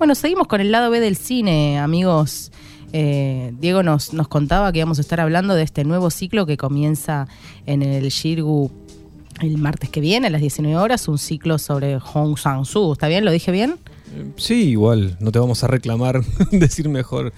[0.00, 2.52] Bueno, seguimos con el lado B del cine, amigos.
[2.94, 6.56] Eh, Diego nos, nos contaba que íbamos a estar hablando de este nuevo ciclo que
[6.56, 7.28] comienza
[7.66, 8.70] en el Shirgu
[9.42, 12.94] el martes que viene a las 19 horas, un ciclo sobre Hong Sang-soo.
[12.94, 13.26] ¿Está bien?
[13.26, 13.74] ¿Lo dije bien?
[14.36, 17.34] Sí, igual, no te vamos a reclamar decir mejor.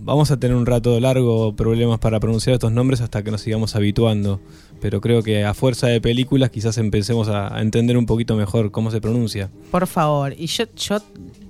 [0.00, 3.74] Vamos a tener un rato largo problemas para pronunciar estos nombres hasta que nos sigamos
[3.74, 4.40] habituando,
[4.80, 8.70] pero creo que a fuerza de películas quizás empecemos a, a entender un poquito mejor
[8.70, 9.50] cómo se pronuncia.
[9.72, 11.00] Por favor, y yo, yo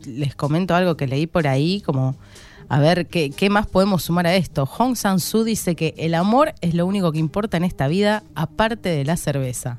[0.08, 2.16] les comento algo que leí por ahí, como
[2.68, 4.66] a ver qué, qué más podemos sumar a esto.
[4.66, 8.88] Hong Sang-soo dice que el amor es lo único que importa en esta vida, aparte
[8.88, 9.78] de la cerveza.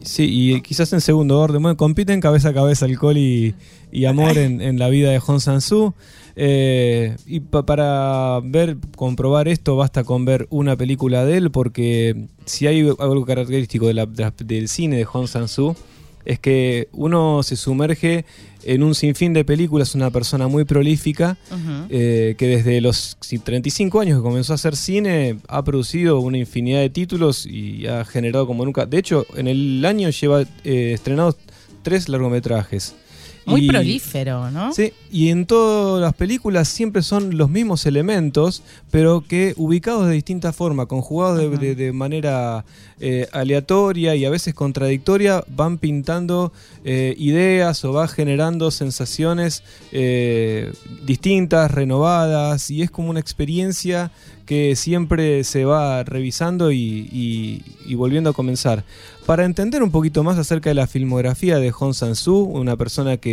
[0.00, 3.54] Sí, y quizás en segundo orden, bueno, compiten cabeza a cabeza alcohol y,
[3.92, 5.94] y amor en, en la vida de Hong Sang-soo.
[6.34, 12.26] Eh, y pa- para ver, comprobar esto, basta con ver una película de él, porque
[12.46, 15.76] si hay algo característico del cine de Hong Sang-soo,
[16.24, 18.24] es que uno se sumerge
[18.64, 21.36] en un sinfín de películas, una persona muy prolífica,
[21.90, 26.38] eh, que desde los sí, 35 años que comenzó a hacer cine ha producido una
[26.38, 28.86] infinidad de títulos y ha generado como nunca.
[28.86, 31.36] De hecho, en el año lleva eh, estrenados
[31.82, 32.94] tres largometrajes.
[33.44, 34.72] Muy Y- prolífero, ¿no?
[34.72, 40.14] Sí, y en todas las películas siempre son los mismos elementos, pero que ubicados de
[40.14, 41.56] distinta forma, conjugados de, Ajá.
[41.58, 42.64] de- de manera
[43.04, 46.52] eh, aleatoria y a veces contradictoria, van pintando
[46.84, 50.72] eh, ideas o va generando sensaciones eh,
[51.04, 54.12] distintas, renovadas, y es como una experiencia
[54.46, 56.78] que siempre se va revisando y,
[57.12, 58.84] y- y volviendo a comenzar.
[59.26, 63.31] Para entender un poquito más acerca de la filmografía de Hong Sang-soo, una persona que,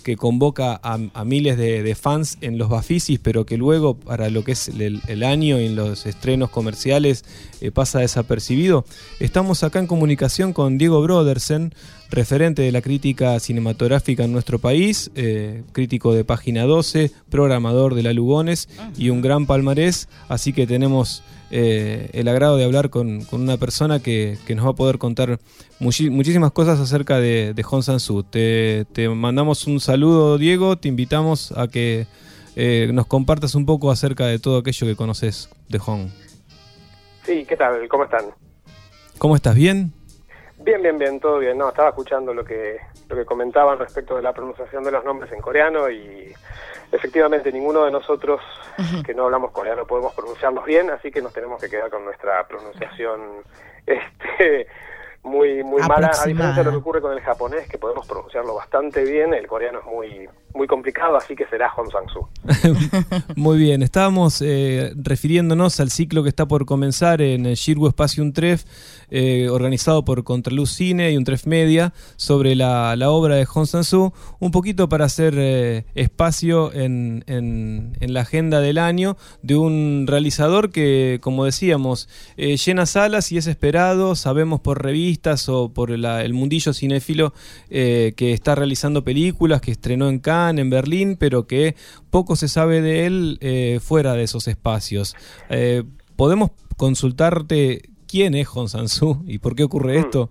[0.00, 4.30] que convoca a, a miles de, de fans en los Bafisis, pero que luego para
[4.30, 7.24] lo que es el, el año y en los estrenos comerciales
[7.60, 8.84] eh, pasa desapercibido,
[9.18, 11.74] estamos acá en comunicación con Diego Brodersen,
[12.10, 18.02] referente de la crítica cinematográfica en nuestro país, eh, crítico de Página 12, programador de
[18.02, 23.24] La Lugones y un gran palmarés, así que tenemos eh, el agrado de hablar con,
[23.24, 25.38] con una persona que, que nos va a poder contar
[25.78, 28.22] muchísimas cosas acerca de, de Hong Sang-soo.
[28.22, 32.06] Te, te mandamos un saludo, Diego, te invitamos a que
[32.56, 36.08] eh, nos compartas un poco acerca de todo aquello que conoces de Hong.
[37.24, 37.86] Sí, ¿qué tal?
[37.88, 38.26] ¿Cómo están?
[39.18, 39.54] ¿Cómo estás?
[39.54, 39.92] ¿Bien?
[40.64, 41.56] Bien, bien, bien, todo bien.
[41.56, 42.76] No, estaba escuchando lo que
[43.08, 46.32] lo que comentaban respecto de la pronunciación de los nombres en coreano y
[46.92, 48.40] efectivamente ninguno de nosotros
[49.04, 52.46] que no hablamos coreano podemos pronunciarlos bien, así que nos tenemos que quedar con nuestra
[52.46, 53.20] pronunciación
[53.86, 54.66] este
[55.22, 58.54] muy muy mala, a diferencia de lo que ocurre con el japonés, que podemos pronunciarlo
[58.54, 62.28] bastante bien, el coreano es muy muy complicado, así que será Hong Sang-soo.
[63.36, 68.22] Muy bien, estábamos eh, refiriéndonos al ciclo que está por comenzar en el Shirgu Espacio
[68.24, 68.64] Untref,
[69.10, 74.50] eh, organizado por Contraluz Cine y Untref Media, sobre la, obra de Hong Sang-soo, un
[74.50, 77.24] poquito para hacer eh, espacio en,
[78.00, 83.46] la agenda del año de un realizador que, como decíamos, eh, llena salas y es
[83.46, 87.32] esperado, sabemos por revistas o por el mundillo cinéfilo
[87.68, 91.74] que está realizando películas, que estrenó en Cannes, en Berlín, pero que
[92.10, 95.14] poco se sabe de él fuera de esos espacios.
[96.16, 100.00] ¿Podemos consultarte quién es Hong Sang-soo y por qué ocurre Mm.
[100.00, 100.30] esto?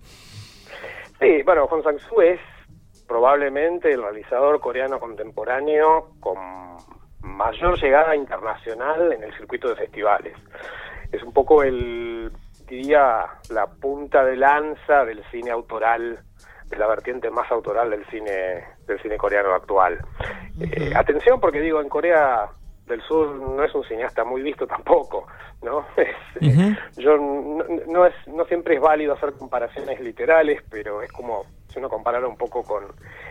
[1.18, 2.40] Sí, bueno, Hong Sang-soo es
[3.06, 6.38] probablemente el realizador coreano contemporáneo con
[7.22, 10.34] mayor llegada internacional en el circuito de festivales.
[11.12, 12.30] Es un poco el,
[12.68, 16.20] diría, la punta de lanza del cine autoral,
[16.66, 19.98] de la vertiente más autoral del cine del cine coreano actual.
[20.60, 22.48] Eh, atención porque digo, en Corea
[22.90, 25.26] del Sur no es un cineasta muy visto tampoco,
[25.62, 25.86] ¿no?
[25.96, 31.44] Es, yo no, no es no siempre es válido hacer comparaciones literales, pero es como
[31.68, 32.84] si uno comparara un poco con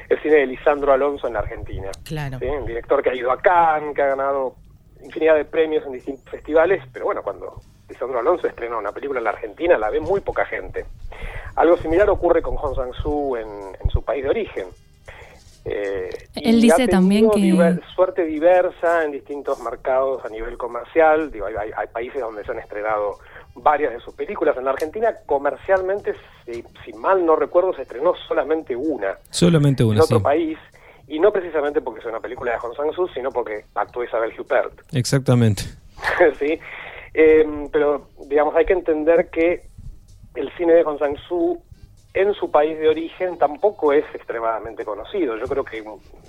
[0.08, 1.90] el cine de Lisandro Alonso en la Argentina.
[2.06, 2.40] Claro.
[2.40, 2.46] ¿sí?
[2.46, 4.56] Un director que ha ido a Cannes, que ha ganado
[5.04, 9.24] infinidad de premios en distintos festivales, pero bueno, cuando Lisandro Alonso estrena una película en
[9.26, 10.86] la Argentina, la ve muy poca gente.
[11.56, 13.48] Algo similar ocurre con Hong Sang-soo en,
[13.82, 14.68] en su país de origen.
[15.66, 20.58] Eh, Él y dice ha también que- diver- suerte diversa en distintos mercados a nivel
[20.58, 21.32] comercial.
[21.32, 23.18] Digo, hay, hay- hay países donde se han estrenado
[23.56, 24.56] varias de sus películas.
[24.58, 26.14] En la Argentina, comercialmente,
[26.46, 30.24] si, si mal no recuerdo, se estrenó solamente una Solamente en una, otro sí.
[30.24, 30.58] país.
[31.08, 34.74] Y no precisamente porque es una película de Hong Sang-soo, sino porque actuó Isabel Huppert.
[34.94, 35.64] Exactamente.
[36.40, 36.60] sí.
[37.14, 39.64] Eh, pero, digamos, hay que entender que
[40.36, 41.62] el cine de Hong Sang-soo
[42.14, 45.38] en su país de origen tampoco es extremadamente conocido.
[45.38, 45.84] Yo creo que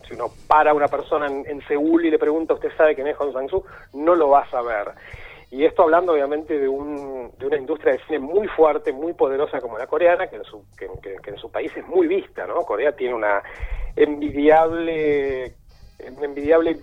[0.07, 3.17] si uno para a una persona en, Seúl y le pregunta, ¿usted sabe quién es
[3.17, 3.65] Hong Sang-soo?
[3.95, 4.93] No lo va a saber.
[5.51, 9.61] Y esto hablando obviamente de, un, de una industria de cine muy fuerte, muy poderosa
[9.61, 10.87] como la coreana, que en su, que
[11.31, 12.61] en su país es muy vista, ¿no?
[12.63, 13.43] Corea tiene una
[13.97, 15.55] envidiable
[16.23, 16.77] envidiable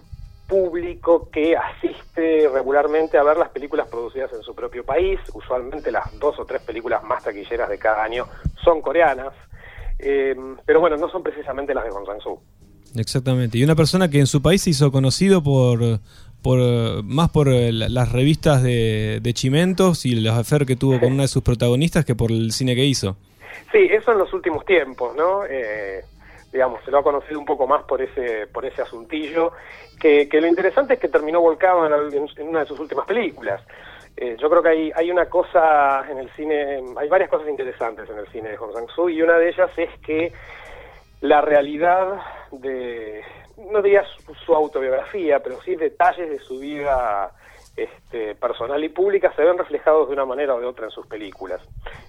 [0.47, 5.19] público que asiste regularmente a ver las películas producidas en su propio país.
[5.33, 8.25] Usualmente las dos o tres películas más taquilleras de cada año
[8.63, 9.33] son coreanas.
[9.99, 10.35] Eh,
[10.65, 12.39] pero bueno, no son precisamente las de Hong Sang-soo.
[12.95, 13.57] Exactamente.
[13.57, 15.99] Y una persona que en su país se hizo conocido por,
[16.41, 21.23] por más por eh, las revistas de, Chimentos y los affair que tuvo con una
[21.23, 23.17] de sus protagonistas que por el cine que hizo.
[23.71, 25.45] Sí, eso en los últimos tiempos, ¿no?
[25.45, 26.03] Eh,
[26.51, 29.51] digamos, se lo ha conocido un poco más por ese, por ese asuntillo,
[29.99, 33.61] que, lo interesante es que terminó volcado en, una de sus últimas películas.
[34.15, 38.09] Eh, yo creo que hay, hay una cosa en el cine, hay varias cosas interesantes
[38.09, 40.33] en el cine de Hong Sang-soo y una de ellas es que
[41.21, 42.19] la realidad
[42.51, 43.23] de,
[43.71, 44.03] no diría
[44.45, 47.31] su, autobiografía, pero sí detalles de su vida
[47.77, 51.05] este, personal y pública se ven reflejados de una manera o de otra en sus
[51.05, 51.61] películas.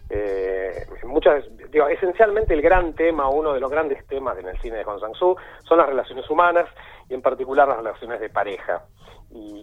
[0.09, 4.79] Eh, muchas, digo, esencialmente el gran tema, uno de los grandes temas en el cine
[4.79, 5.37] de Hong Sang-soo
[5.69, 6.67] son las relaciones humanas
[7.11, 8.83] y en particular las relaciones de pareja.
[9.31, 9.57] Y,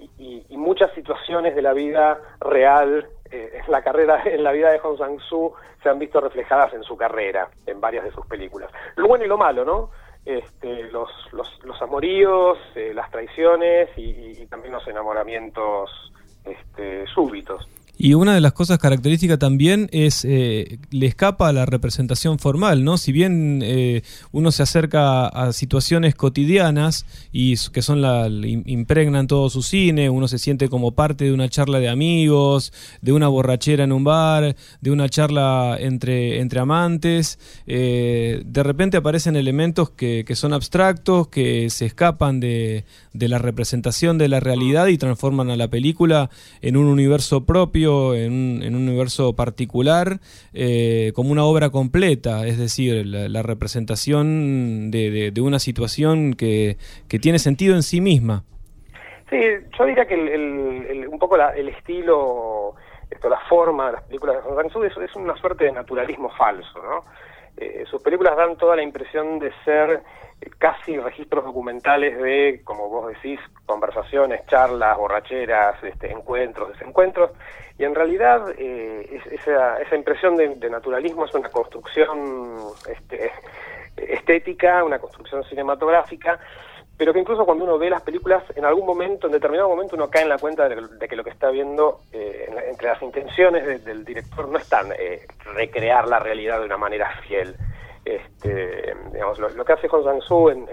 [0.55, 4.97] muchas situaciones de la vida real, eh, en la carrera, en la vida de Hong
[4.97, 5.53] Sang-soo
[5.83, 8.71] se han visto reflejadas en su carrera, en varias de sus películas.
[8.95, 9.91] Lo bueno y lo malo, ¿no?
[10.25, 16.11] Este, los, los, los amoríos, eh, las traiciones y, también los enamoramientos
[16.43, 17.67] este, súbitos.
[17.97, 22.83] Y una de las cosas características también es, eh, le escapa a la representación formal,
[22.83, 22.97] ¿no?
[22.97, 24.01] Si bien eh,
[24.31, 30.27] uno se acerca a situaciones cotidianas y que son la, impregnan todo su cine, uno
[30.27, 34.55] se siente como parte de una charla de amigos, de una borrachera en un bar,
[34.81, 41.29] de una charla entre, entre amantes, eh, de repente aparecen elementos que, que, son abstractos,
[41.29, 42.83] que se escapan de,
[43.13, 46.29] de la representación de la realidad y transforman a la película
[46.61, 50.19] en un universo propio en un, universo particular
[50.53, 56.77] eh, como una obra completa, es decir, la, representación de, una situación que,
[57.21, 58.43] tiene sentido en sí misma.
[59.29, 59.37] Sí,
[59.77, 60.15] yo diría que
[61.09, 62.75] un poco el estilo,
[63.09, 66.81] esto, la forma de las películas de Hong es, es una suerte de naturalismo falso,
[66.81, 67.03] ¿no?
[67.57, 70.01] Eh, sus películas dan toda la impresión de ser
[70.57, 77.31] casi registros documentales de, como vos decís, conversaciones, charlas, borracheras, este, encuentros, desencuentros,
[77.77, 82.57] y en realidad eh, esa, esa, impresión de, naturalismo es una construcción
[82.89, 83.31] este,
[83.97, 86.39] estética, una construcción cinematográfica,
[86.97, 90.09] pero que incluso cuando uno ve las películas, en algún momento, en determinado momento, uno
[90.09, 94.05] cae en la cuenta de, que lo que está viendo, eh, entre las intenciones del
[94.05, 97.55] director, no están eh, recrear la realidad de una manera fiel.
[98.05, 100.65] Este, digamos, lo, que hace Hong Sang-soo en,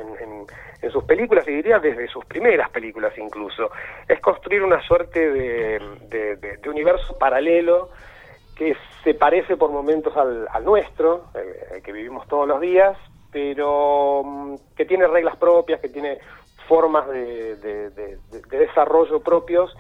[0.91, 3.71] sus películas, y diría desde sus primeras películas incluso,
[4.07, 7.89] es construir una suerte de, universo paralelo
[8.57, 12.99] que se parece por momentos al, nuestro, el, que vivimos todos los días,
[13.33, 16.19] pero mm, que tiene reglas propias, que tiene
[16.69, 18.19] formas de
[18.51, 19.75] desarrollo propios,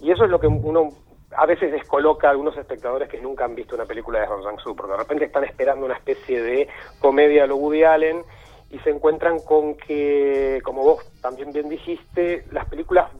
[0.00, 0.90] y eso es lo que uno
[1.36, 4.74] a veces descoloca a algunos espectadores que nunca han visto una película de Hong Sang-soo,
[4.74, 6.68] porque de repente están esperando una especie de
[7.00, 8.22] comedia a lo Woody Allen
[8.70, 13.10] y se encuentran con que, como vos también bien dijiste, las películas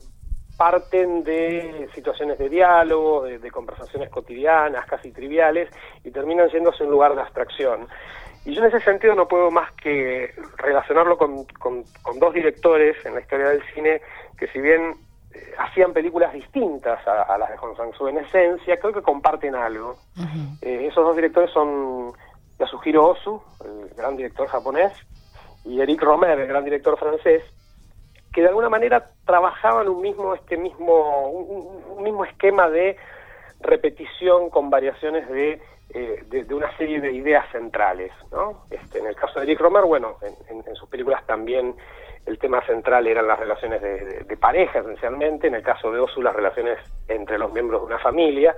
[0.57, 5.71] parten de situaciones de diálogo, de, conversaciones cotidianas, casi triviales,
[6.03, 7.87] y terminan yéndose un lugar de abstracción.
[8.49, 11.85] Y yo en ese sentido no puedo más que relacionarlo con, con
[12.19, 14.01] dos directores en la historia del cine
[14.39, 14.95] que si bien
[15.59, 19.97] hacían películas distintas a, las de Hong Sang-soo en esencia, creo que comparten algo.
[20.63, 22.13] Eh, esos dos directores son
[22.59, 24.93] Yasuhiro Ozu, el gran director japonés,
[25.65, 27.43] y Eric Romer, el gran director francés,
[28.33, 32.97] que de alguna manera trabajaban un mismo, este mismo, un, mismo esquema de
[33.61, 38.13] repetición con variaciones de, eh, de, una serie de ideas centrales.
[38.31, 38.65] ¿no?
[38.71, 41.75] Este, en el caso de Eric Romer, bueno, en sus películas también
[42.29, 46.35] el tema central eran las relaciones de, pareja esencialmente, en el caso de Osu las
[46.35, 46.79] relaciones
[47.09, 48.55] entre los miembros de una familia,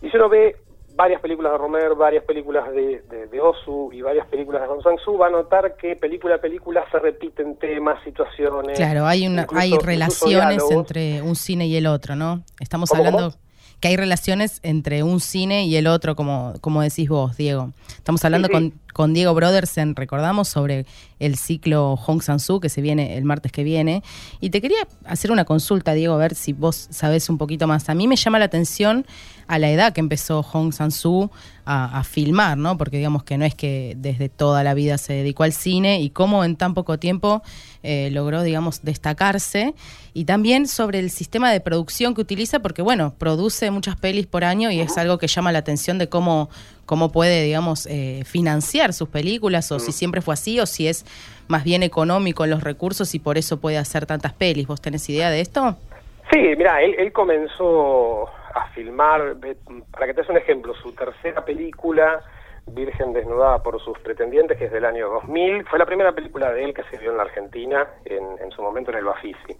[0.00, 0.56] y si uno ve
[0.94, 5.18] varias películas de Romer, varias películas de, de, Osu y varias películas de Hong Sang-soo,
[5.18, 8.76] va a notar que película a película se repiten temas, situaciones.
[8.76, 12.42] Claro, hay, una, hay relaciones entre un cine y el otro, ¿no?
[12.60, 13.32] Estamos hablando
[13.80, 17.72] que hay relaciones entre un cine y el otro, como, como decís vos, Diego.
[17.88, 20.84] Estamos hablando Con, con, Diego Brodersen, recordamos, sobre
[21.20, 24.02] el ciclo Hong Sang-soo que se viene el martes que viene.
[24.40, 27.88] Y te quería hacer una consulta, Diego, a ver si vos sabés un poquito más.
[27.88, 29.06] A mí me llama la atención
[29.48, 31.30] a la edad que empezó Hong Sang-soo
[31.70, 32.78] a, filmar, ¿no?
[32.78, 36.08] Porque digamos que no es que desde toda la vida se dedicó al cine y
[36.08, 37.42] cómo en tan poco tiempo
[37.82, 39.74] eh, logró, digamos, destacarse.
[40.14, 44.44] Y también sobre el sistema de producción que utiliza, porque bueno, produce muchas pelis por
[44.44, 46.48] año y es algo que llama la atención de cómo,
[46.86, 51.04] cómo puede, digamos, eh, financiar sus películas, o si siempre fue así, o si es
[51.48, 54.66] más bien económico en los recursos y por eso puede hacer tantas pelis.
[54.66, 55.76] ¿Vos tenés idea de esto?
[56.32, 58.28] Sí, mira, él, él comenzó
[58.58, 59.36] a filmar,
[59.92, 62.22] para que te des un ejemplo, su tercera película,
[62.74, 66.64] Virgen desnudada por sus pretendientes, que es del año 2000, fue la primera película de
[66.64, 69.56] él que se vio en la Argentina, en, su momento en el Bafisi.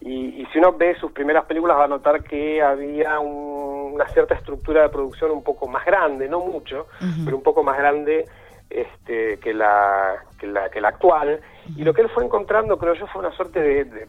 [0.00, 4.82] Y, si uno ve sus primeras películas va a notar que había una cierta estructura
[4.82, 6.86] de producción un poco más grande, no mucho,
[7.24, 8.24] pero un poco más grande
[8.70, 11.40] este, que, la, que, la, que la actual.
[11.76, 14.06] Y lo que él fue encontrando, creo yo, fue una suerte de,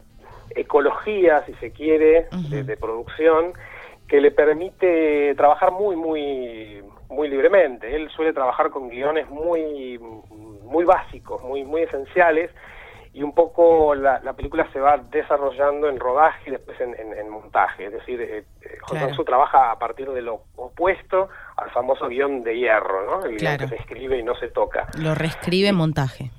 [0.50, 3.52] ecología, si se quiere, de producción
[4.08, 7.94] que le permite trabajar muy, muy, muy libremente.
[7.94, 12.50] Él suele trabajar con guiones muy, muy básicos, muy, muy esenciales,
[13.16, 17.86] y un poco la, película se va desarrollando en rodaje y después en, montaje.
[17.86, 23.06] Es decir, eh, eh trabaja a partir de lo opuesto al famoso guion de hierro,
[23.06, 23.24] ¿no?
[23.24, 24.86] El guion que se escribe y no se toca.
[24.98, 26.30] Lo reescribe en montaje.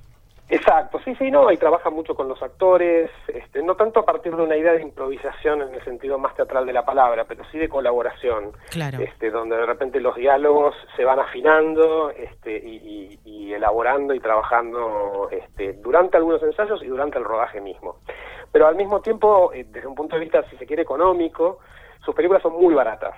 [0.49, 4.33] Exacto, sí, sí, no, y trabaja mucho con los actores, este, no tanto a partir
[4.33, 7.57] de una idea de improvisación en el sentido más teatral de la palabra, pero sí
[7.57, 8.99] de colaboración, claro.
[9.01, 13.17] este, donde de repente los diálogos se van afinando este, y,
[13.53, 17.95] elaborando y trabajando este, durante algunos ensayos y durante el rodaje mismo.
[18.51, 21.59] Pero al mismo tiempo, eh, desde un punto de vista, si se quiere, económico,
[22.05, 23.15] sus películas son muy baratas.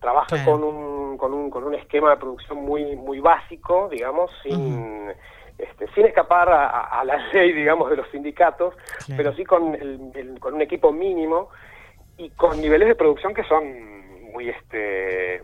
[0.00, 5.12] trabaja con, un, con, un, con un esquema de producción muy, muy básico, digamos, sin...
[5.58, 8.74] Este, sin escapar a, la ley, digamos, de los sindicatos,
[9.16, 9.76] pero sí con,
[10.38, 11.48] con un equipo mínimo
[12.18, 13.64] y con niveles de producción que son
[14.32, 15.42] muy, este,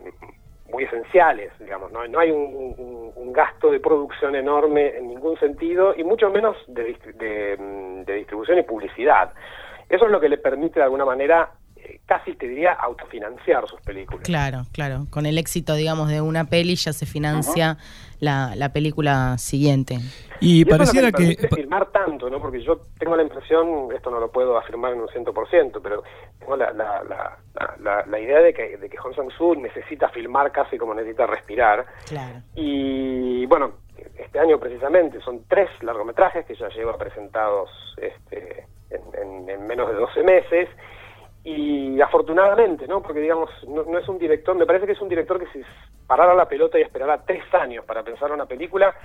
[0.71, 1.91] muy esenciales, digamos.
[1.91, 2.93] No, no hay un,
[3.33, 6.95] gasto de producción enorme en ningún sentido y mucho menos de,
[8.05, 9.33] de distribución y publicidad.
[9.89, 11.49] Eso es lo que le permite de alguna manera
[12.05, 14.23] casi te diría autofinanciar sus películas.
[14.23, 15.07] Claro, claro.
[15.09, 17.77] Con el éxito, digamos, de una peli ya se financia
[18.23, 19.99] la, la, película siguiente.
[20.39, 21.35] Y, pareciera que...
[21.53, 22.39] filmar tanto, ¿no?
[22.39, 25.81] Porque yo tengo la impresión, esto no lo puedo afirmar en un ciento por ciento,
[25.81, 26.03] pero
[26.39, 27.03] tengo la, la,
[27.79, 31.85] la, la, idea de que, de que Hong Sang-soo necesita filmar casi como necesita respirar.
[32.07, 32.41] Claro.
[32.55, 33.73] Y bueno,
[34.17, 39.95] este año precisamente son tres largometrajes que ya lleva presentados este, en, en menos de
[39.95, 40.69] 12 meses
[41.43, 43.01] y afortunadamente, ¿no?
[43.01, 45.61] Porque digamos, no, es un director, me parece que es un director que si
[46.07, 48.95] parara la pelota y esperara tres años para pensar una película,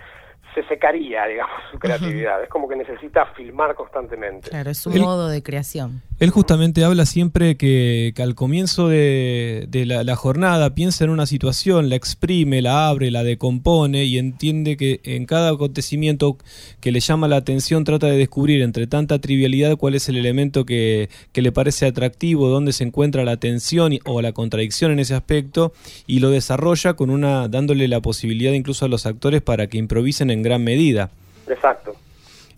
[0.54, 2.42] se secaría, digamos, su creatividad.
[2.42, 4.50] Es como que necesita filmar constantemente.
[4.50, 6.02] Claro, es un modo de creación.
[6.18, 11.94] Él justamente habla siempre que, al comienzo de, la, jornada piensa en una situación, la
[11.94, 16.36] exprime, la abre, la decompone y entiende que en cada acontecimiento
[16.80, 20.66] que le llama la atención trata de descubrir entre tanta trivialidad cuál es el elemento
[20.66, 25.72] que, le parece atractivo, dónde se encuentra la tensión o la contradicción en ese aspecto
[26.08, 30.30] y lo desarrolla con una dándole la posibilidad incluso a los actores para que improvisen
[30.30, 31.10] en gran medida.
[31.46, 31.96] Exacto.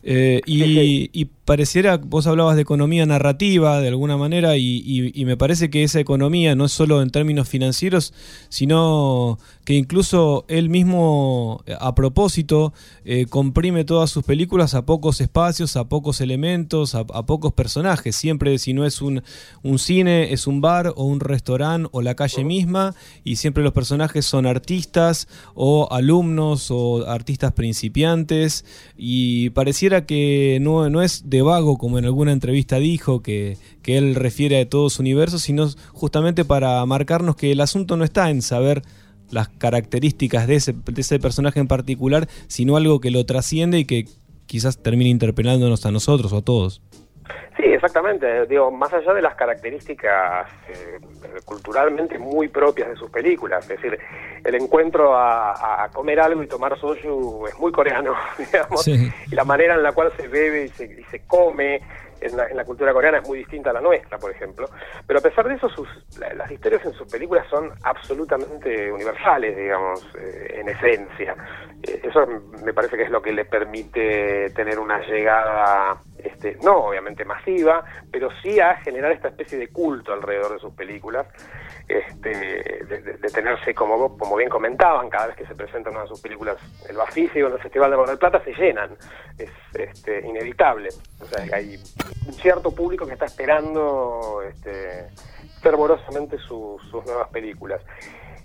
[0.02, 5.82] Eh, y, pareciera, vos hablabas de economía narrativa de alguna manera y, me parece que
[5.82, 8.14] esa economía no es solo en términos financieros,
[8.48, 12.72] sino que incluso él mismo eh, a propósito
[13.04, 18.14] eh, comprime todas sus películas a pocos espacios, a pocos elementos, a, pocos personajes.
[18.14, 19.22] Siempre si no es un,
[19.62, 23.72] un, cine, es un bar o un restaurante o la calle misma y siempre los
[23.72, 28.64] personajes son artistas o alumnos o artistas principiantes
[28.96, 33.98] y pareciera que no, no es de vago, como en alguna entrevista dijo, que, que
[33.98, 38.30] él refiere a todo su universo, sino justamente para marcarnos que el asunto no está
[38.30, 38.82] en saber
[39.30, 43.84] las características de ese, de ese personaje en particular, sino algo que lo trasciende y
[43.84, 44.08] que
[44.46, 46.82] quizás termine interpelándonos a nosotros o a todos.
[47.56, 48.46] Sí, exactamente.
[48.46, 50.98] Digo, más allá de las características eh,
[51.44, 53.98] culturalmente muy propias de sus películas, es decir,
[54.44, 59.74] el encuentro a, comer algo y tomar soju es muy coreano, digamos, y la manera
[59.74, 61.80] en la cual se bebe y se, y se come,
[62.20, 64.68] en la, cultura coreana es muy distinta a la nuestra, por ejemplo.
[65.06, 70.06] Pero a pesar de eso, sus, las historias en sus películas son absolutamente universales, digamos,
[70.18, 71.34] eh, en esencia.
[71.82, 72.26] Eh, eso
[72.64, 77.84] me parece que es lo que le permite tener una llegada, este, no obviamente masiva,
[78.10, 81.26] pero sí a generar esta especie de culto alrededor de sus películas
[81.90, 86.20] este, de, tenerse, como, como bien comentaban, cada vez que se presentan una de sus
[86.20, 86.56] películas,
[86.88, 88.96] el Bafisi o el Festival de Mar del Plata se llenan,
[89.38, 90.88] es este, inevitable.
[91.20, 91.76] O sea, hay
[92.26, 95.08] un cierto público que está esperando este,
[95.62, 97.82] fervorosamente sus nuevas películas.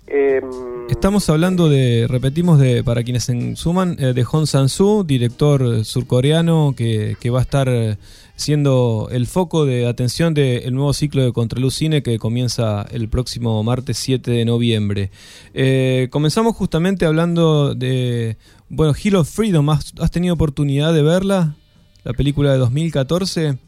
[0.06, 0.44] Em,
[0.88, 6.74] Estamos hablando de, repetimos, de para quienes se suman, eh, de Hong Sang-soo, director surcoreano
[6.76, 7.96] que, que va a estar eh,
[8.36, 13.62] siendo el foco de atención del nuevo ciclo de Contraluz Cine que comienza el próximo
[13.64, 15.10] martes 7 de noviembre.
[15.54, 18.36] Eh, comenzamos justamente hablando de,
[18.68, 19.68] bueno, Hill of Freedom.
[19.70, 21.56] ¿Has, has tenido oportunidad de verla?
[22.04, 23.58] La película de 2014.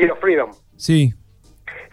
[0.00, 0.50] Hill of Freedom.
[0.76, 1.12] Sí.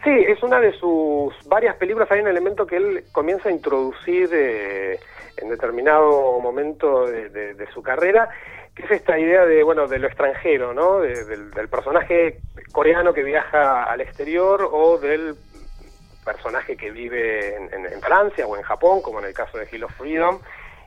[0.02, 2.10] Sí, es una de sus varias películas.
[2.10, 4.98] Hay un elemento que él comienza a introducir eh,
[5.36, 8.30] en determinado momento de, su carrera,
[8.74, 11.00] que es esta idea de bueno de lo extranjero, ¿no?
[11.00, 12.38] De, del, personaje
[12.72, 15.34] coreano que viaja al exterior o del
[16.24, 19.68] personaje que vive en, en, en, Francia o en Japón, como en el caso de
[19.70, 20.38] Hill of Freedom,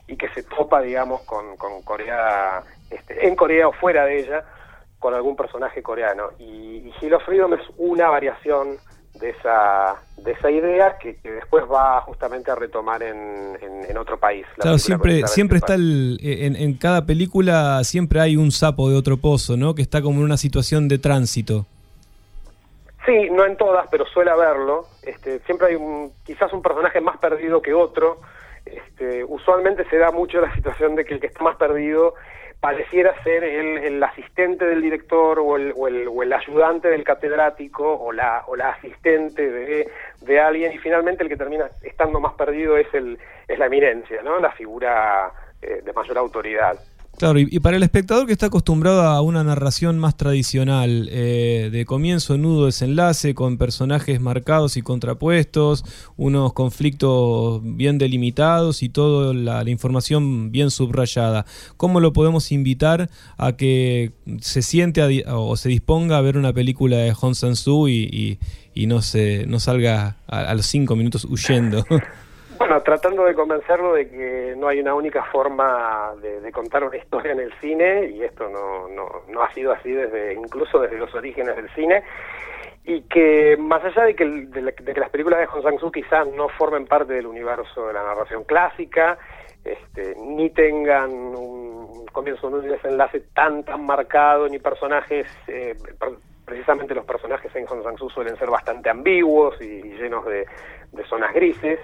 [0.07, 4.43] y que se topa, digamos, con, con Corea, este, en Corea o fuera de ella,
[4.97, 6.31] con algún personaje coreano.
[6.39, 8.77] Y, y Hill of Freedom es una variación
[9.19, 13.97] de esa de esa idea que, que, después va justamente a retomar en, en, en
[13.97, 14.45] otro país.
[14.55, 19.17] claro, siempre siempre está el, en, en, cada película siempre hay un sapo de otro
[19.17, 19.75] pozo, ¿no?
[19.75, 21.65] Que está como en una situación de tránsito.
[23.05, 24.87] Sí, no en todas, pero suele haberlo.
[25.03, 28.21] Este, siempre hay un, quizás un personaje más perdido que otro.
[28.65, 32.15] Este, usualmente se da mucho la situación de que el que está más perdido
[32.63, 37.03] pareciera ser el, el, asistente del director o el, o, el, o el, ayudante del
[37.03, 39.51] catedrático o la, o la asistente
[40.21, 44.21] de, alguien y finalmente el que termina estando más perdido es, el, es la eminencia,
[44.23, 44.39] ¿no?
[44.39, 45.29] la figura
[45.61, 46.79] eh, de mayor autoridad.
[47.17, 51.85] Claro, y, para el espectador que está acostumbrado a una narración más tradicional, eh, de
[51.85, 55.85] comienzo, nudo, desenlace, con personajes marcados y contrapuestos,
[56.17, 61.45] unos conflictos bien delimitados y toda la, información bien subrayada,
[61.77, 66.51] ¿cómo lo podemos invitar a que se siente a, o se disponga a ver una
[66.51, 68.39] película de Hong Sang-soo y,
[68.87, 71.85] no, se, no salga a, a los cinco minutos huyendo?
[72.57, 77.31] Bueno, tratando de convencerlo de que no hay una única forma de, contar una historia
[77.31, 81.13] en el cine, y esto no, no, no, ha sido así desde incluso desde los
[81.15, 82.03] orígenes del cine,
[82.85, 86.47] y que más allá de que, de, que las películas de Hong Sang-soo quizás no
[86.49, 89.17] formen parte del universo de la narración clásica,
[89.65, 95.27] este, ni tengan un comienzo, un desenlace tan tan marcado, ni personajes...
[95.47, 95.75] Eh,
[96.45, 100.45] precisamente los personajes en Hong Sang-soo suelen ser bastante ambiguos y, llenos de
[101.07, 101.79] zonas grises.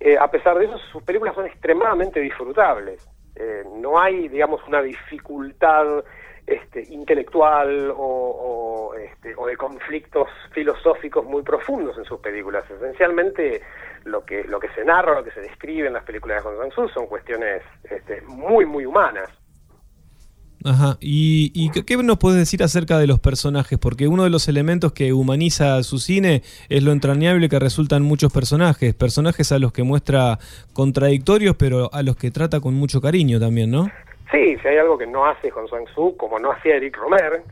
[0.00, 3.08] Eh, a pesar de eso, sus películas son extremadamente disfrutables.
[3.36, 6.04] Eh, no hay, digamos, una dificultad
[6.46, 12.70] este, intelectual o, este, o, de conflictos filosóficos muy profundos en sus películas.
[12.70, 13.62] Esencialmente,
[14.04, 16.58] lo que, lo que se narra, lo que se describe en las películas de Hong
[16.58, 19.30] Sang-soo son cuestiones este, muy, muy humanas.
[20.64, 20.96] Ajá.
[21.00, 23.78] ¿Y, y qué nos puedes decir acerca de los personajes?
[23.78, 28.32] Porque uno de los elementos que humaniza su cine es lo entrañable que resultan muchos
[28.32, 28.94] personajes.
[28.94, 30.38] Personajes a los que muestra
[30.72, 33.90] contradictorios, pero a los que trata con mucho cariño también, ¿no?
[34.30, 37.42] Sí, si hay algo que no hace Hong Sang-soo, como no hacía Eric Romer,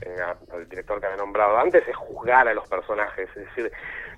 [0.56, 3.28] el director que había nombrado antes, es juzgar a los personajes.
[3.36, 3.70] Es decir,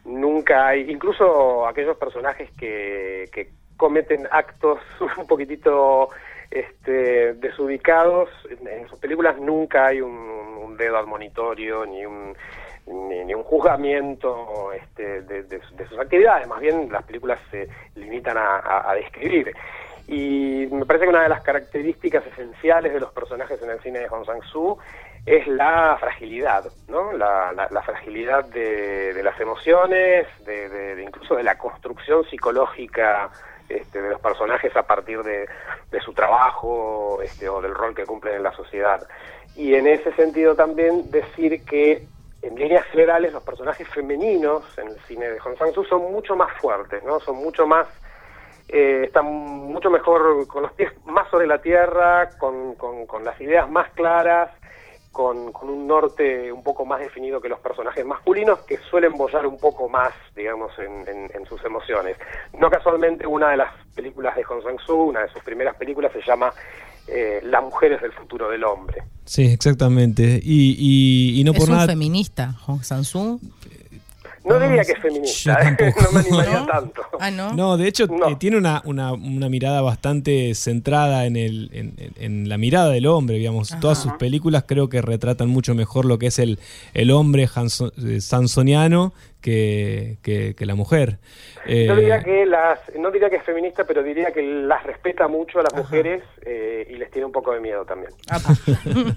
[0.04, 4.78] nunca hay, incluso aquellos personajes que, que cometen actos
[5.18, 6.11] un poquitito
[6.55, 12.37] este, desubicados, en, sus películas nunca hay un, un dedo admonitorio ni un,
[12.87, 19.53] ni, un juzgamiento este, de, sus actividades, más bien las películas se limitan a, describir.
[20.07, 24.01] Y me parece que una de las características esenciales de los personajes en el cine
[24.01, 24.79] de Hong Sang-soo
[25.27, 27.12] es la fragilidad, ¿no?
[27.12, 33.31] La, la, la fragilidad de, de, las emociones, de, incluso de la construcción psicológica
[33.68, 35.46] este, de los personajes a partir de,
[36.05, 39.07] su trabajo este, o del rol que cumplen en la sociedad.
[39.57, 42.07] Y en ese sentido también decir que
[42.42, 46.53] en líneas generales los personajes femeninos en el cine de Hong Sang-soo son mucho más
[46.61, 47.20] fuertes, ¿no?
[47.20, 47.87] Son mucho más
[48.68, 53.38] eh, están mucho mejor con los pies más sobre la tierra, con, con, con las
[53.40, 54.50] ideas más claras,
[55.14, 59.46] con, con, un norte un poco más definido que los personajes masculinos, que suelen bollar
[59.46, 62.18] un poco más, digamos, en, en, en sus emociones.
[62.59, 66.20] No casualmente una de las películas de Hong Sang-soo, una de sus primeras películas, se
[66.20, 66.53] llama
[67.07, 69.05] eh, Las mujeres del futuro del hombre.
[69.24, 70.40] Sí, exactamente.
[70.42, 71.87] Y, y, y no ¿Es por un nada...
[71.87, 73.38] feminista, Hong Sang-soo?
[74.44, 75.94] No diría que es feminista, ¿eh?
[76.02, 76.66] no me animaría ¿No?
[76.66, 77.02] tanto.
[77.18, 77.52] Ah, no.
[77.54, 78.28] No, de hecho No.
[78.28, 83.07] eh, tiene una, una, una mirada bastante centrada en, el, en, en la mirada del
[83.07, 83.72] hombre, digamos.
[83.72, 83.80] Ajá.
[83.80, 86.59] Todas sus películas creo que retratan mucho mejor lo que es el,
[86.92, 91.18] el hombre hanso- eh, sansoniano que, que- que la mujer.
[91.66, 95.28] Eh, Yo diría que las, no diría que es feminista, pero diría que las respeta
[95.28, 98.11] mucho a las mujeres eh, y les tiene un poco de miedo también.
[98.30, 98.54] Apa.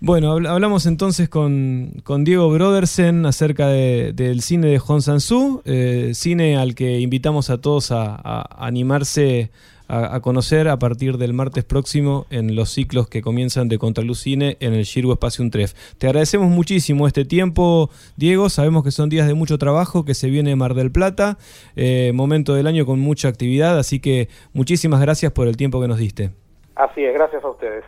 [0.00, 5.62] Bueno, habl- hablamos entonces con, con Diego Brodersen acerca de- del cine de Hong Sang-soo,
[5.64, 9.50] eh, cine al que invitamos a todos a, a animarse
[9.88, 14.20] a, a conocer a partir del martes próximo en los ciclos que comienzan de Contraluz
[14.20, 15.74] Cine en el Shirgu Espacio Untref.
[15.98, 18.48] Te agradecemos muchísimo este tiempo, Diego.
[18.48, 21.38] Sabemos que son días de mucho trabajo, que se viene Mar del Plata,
[21.76, 25.88] eh, momento del año con mucha actividad, así que muchísimas gracias por el tiempo que
[25.88, 26.30] nos diste.
[26.74, 27.84] Así es, gracias a ustedes.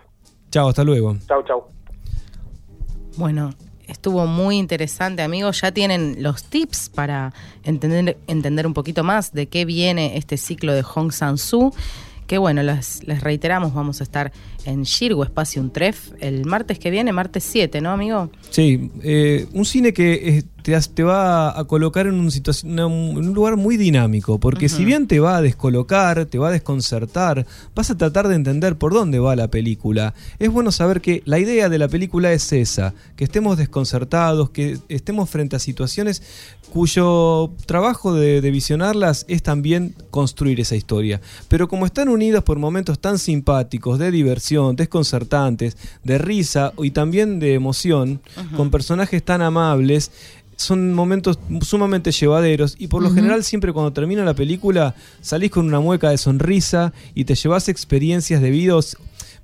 [0.51, 1.17] Chao, hasta luego.
[1.27, 1.65] Chau, chau.
[3.17, 3.51] Bueno,
[3.87, 5.61] estuvo muy interesante, amigos.
[5.61, 7.33] Ya tienen los tips para
[7.65, 11.75] entender, entender un poquito más de qué viene este ciclo de Hong Sang-soo.
[12.27, 14.33] Que bueno, les, les reiteramos, vamos a estar
[14.65, 18.31] en Shirgu Espacio Untref el martes que viene, martes 7, ¿no, amigo?
[18.51, 22.29] Sí, eh, un cine que te, va a colocar en un,
[22.65, 26.51] una- un lugar muy dinámico, porque si bien te va a descolocar, te va a
[26.51, 30.13] desconcertar, vas a tratar de entender por dónde va la película.
[30.41, 34.79] Es bueno saber que la idea de la película es esa, que estemos desconcertados, que
[34.89, 36.23] estemos frente a situaciones
[36.73, 41.21] cuyo trabajo de, de visionarlas es también construir esa historia.
[41.49, 47.39] Pero como están unidas por momentos tan simpáticos, de diversión, desconcertantes, de risa y también
[47.39, 48.21] de emoción,
[48.57, 50.11] con personajes tan amables,
[50.57, 55.67] son momentos sumamente llevaderos y por lo general siempre cuando termina la película salís con
[55.67, 58.97] una mueca de sonrisa y te llevas experiencias de vidos.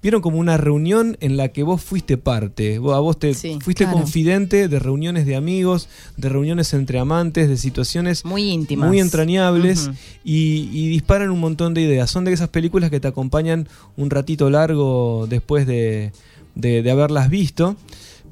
[0.03, 3.59] Vieron como una reunión en la que vos fuiste parte, vos, a vos te Sí,
[3.62, 3.98] fuiste claro.
[3.98, 8.88] confidente de reuniones de amigos, de reuniones entre amantes, de situaciones Muy íntimas.
[8.88, 9.90] muy entrañables
[10.25, 12.11] y, y disparan un montón de ideas.
[12.11, 16.11] Son de esas películas que te acompañan un ratito largo después de,
[16.57, 17.77] de- de haberlas visto.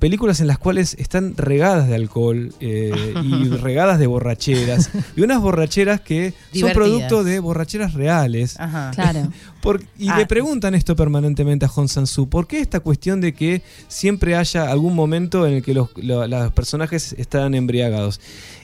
[0.01, 4.91] Películas en las cuales están regadas de alcohol eh, y regadas de borracheras.
[5.15, 8.59] Y unas borracheras que son producto de borracheras reales.
[8.59, 8.91] Ajá.
[8.95, 9.29] Claro.
[9.63, 10.17] Por- y Ah.
[10.19, 12.27] le preguntan esto permanentemente a Hong Sang-soo.
[12.29, 16.27] ¿Por qué esta cuestión de que siempre haya algún momento en el que los, lo-
[16.27, 18.21] los personajes están embriagados?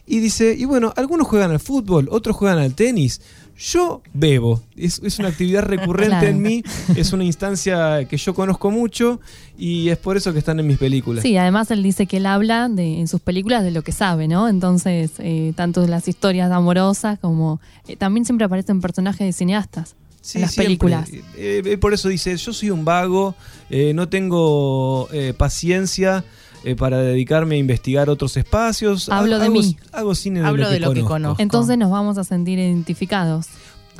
[0.06, 3.20] Y dice, y bueno, algunos juegan al fútbol, otros juegan al tenis.
[3.58, 4.60] Yo bebo.
[4.76, 6.26] Es, es una actividad recurrente Claro.
[6.26, 6.62] en mí.
[6.94, 9.20] Es una instancia que yo conozco mucho
[9.58, 11.22] y es por eso que están en mis películas.
[11.22, 14.28] Sí, además él dice que él habla de, en sus películas de lo que sabe,
[14.28, 14.48] ¿no?
[14.48, 20.38] Entonces, eh, tanto las historias amorosas como eh, también siempre aparecen personajes de cineastas Sí,
[20.38, 20.66] en las siempre.
[20.66, 21.08] películas.
[21.36, 23.34] Eh, eh, por eso dice, yo soy un vago,
[23.70, 26.24] eh, no tengo paciencia
[26.66, 29.08] eh, para dedicarme a investigar otros espacios.
[29.08, 29.76] Hablo Ha- de hago, mí.
[29.92, 31.08] Hago cine de Hablo lo que de lo que conozco.
[31.14, 31.42] conozco.
[31.42, 33.46] Entonces nos vamos a sentir identificados.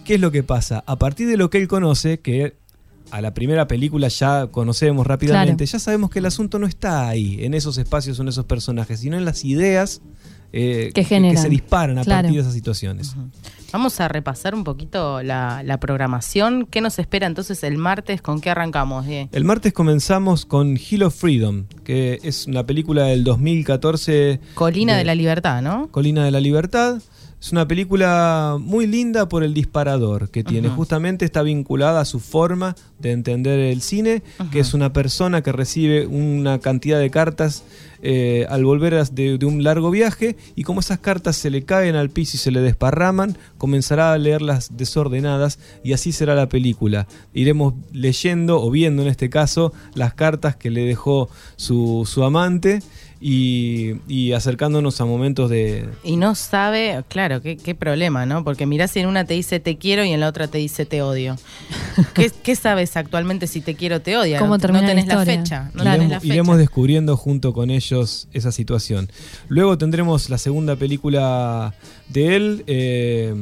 [0.05, 0.85] ¿Qué es lo que pasa?
[0.87, 2.55] A partir de lo que él conoce, que
[3.11, 5.73] a la primera película ya conocemos rápidamente, Claro.
[5.73, 9.01] ya sabemos que el asunto no está ahí, en esos espacios o en esos personajes,
[9.01, 10.01] sino en las ideas
[10.53, 11.43] eh, Que generan.
[11.43, 12.23] se disparan a Claro.
[12.23, 13.15] partir de esas situaciones.
[13.73, 16.67] Vamos a repasar un poquito la, la programación.
[16.71, 18.23] ¿Qué nos espera entonces el martes?
[18.23, 19.07] ¿Con qué arrancamos?
[19.07, 19.29] Die?
[19.33, 24.41] El martes comenzamos con Hill of Freedom, que es una película del 2014.
[24.55, 25.89] Colina de- de la Libertad, ¿no?
[25.91, 27.01] Colina de la Libertad.
[27.39, 30.69] Es una película muy linda por el disparador que tiene.
[30.71, 35.53] Justamente está vinculada a su forma de entender el cine, que es una persona que
[35.53, 37.63] recibe una cantidad de cartas
[38.03, 41.97] eh, al volver de, de un largo viaje y como esas cartas se le caen
[41.97, 47.07] al piso y se le desparraman, comenzará a leerlas desordenadas y así será la película.
[47.35, 52.81] Iremos leyendo o viendo en este caso las cartas que le dejó su, su amante
[53.19, 58.45] y, y acercándonos a momentos de, Y no sabe, claro, qué, qué problema, ¿no?
[58.45, 60.85] Porque mirá si en una te dice te quiero y en la otra te dice
[60.85, 61.37] te odio.
[62.15, 64.39] ¿Qué, qué sabes actualmente si te quiero o te odia?
[64.39, 65.41] ¿Cómo no, termina no la tenés la, historia?
[65.41, 65.71] fecha.
[65.75, 66.03] No Claro.
[66.03, 66.35] tenés la Iremos, fecha.
[66.35, 69.09] iremos descubriendo junto con ellos esa situación.
[69.49, 71.75] Luego tendremos la segunda película
[72.09, 73.35] de él, eh,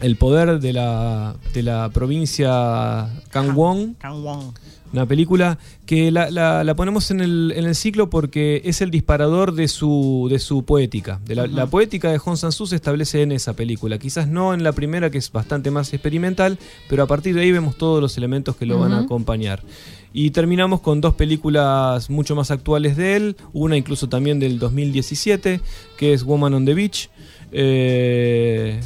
[0.00, 3.96] El poder de la, de la provincia Gangwon.
[4.00, 4.52] Gangwon.
[4.92, 8.90] Una película que la, la- la ponemos en el, en el ciclo porque es el
[8.90, 11.20] disparador de su, de su poética.
[11.26, 13.98] De la, poética de Hong Sang-soo se establece en esa película.
[13.98, 17.52] Quizás no en la primera, que es bastante más experimental, pero a partir de ahí
[17.52, 19.62] vemos todos los elementos que lo van a acompañar.
[20.20, 25.60] Y terminamos con dos películas mucho más actuales de él, una incluso también del 2017,
[25.96, 27.08] que es Woman on the Beach.
[27.52, 28.80] Eh,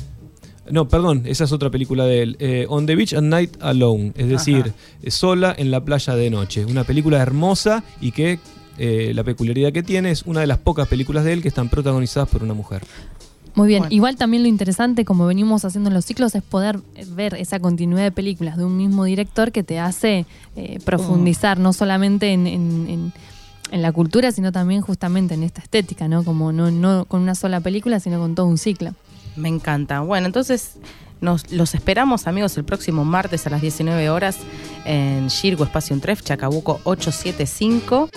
[0.70, 2.36] no, perdón, esa es otra película de él.
[2.38, 4.74] Eh, on the Beach at Night Alone, es decir, Ajá.
[5.02, 6.66] eh, sola en la playa de noche.
[6.66, 8.38] Una película hermosa y que
[8.76, 11.70] eh, la peculiaridad que tiene es una de las pocas películas de él que están
[11.70, 12.82] protagonizadas por una mujer.
[13.54, 13.94] Muy bien, Bueno.
[13.94, 18.02] igual también lo interesante, como venimos haciendo en los ciclos, es poder ver esa continuidad
[18.04, 20.24] de películas de un mismo director que te hace
[20.56, 23.12] eh, profundizar no solamente en, en- en-
[23.70, 26.24] en la cultura, sino también justamente en esta estética, ¿no?
[26.24, 28.92] Como no, no con una sola película, sino con todo un ciclo.
[29.36, 30.00] Me encanta.
[30.00, 30.74] Bueno, entonces
[31.22, 34.36] nos los esperamos, amigos, el próximo martes a las 19 horas
[34.84, 38.10] en Shirgo Espacio Tref, Chacabuco 875.